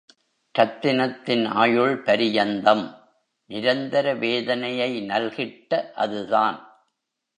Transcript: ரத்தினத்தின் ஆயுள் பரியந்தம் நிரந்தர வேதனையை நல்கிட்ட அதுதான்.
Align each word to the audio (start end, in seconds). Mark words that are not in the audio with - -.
ரத்தினத்தின் 0.55 1.45
ஆயுள் 1.47 2.03
பரியந்தம் 2.03 2.83
நிரந்தர 3.49 4.13
வேதனையை 4.13 5.01
நல்கிட்ட 5.01 5.91
அதுதான். 5.95 6.57